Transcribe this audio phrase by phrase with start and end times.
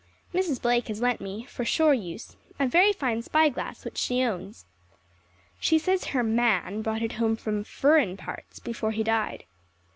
[0.33, 0.59] Mrs.
[0.59, 4.65] Blake has lent me, for shore use, a very fine spyglass which she owns.
[5.59, 9.43] She says her "man" brought it home from "furrin' parts" before he died.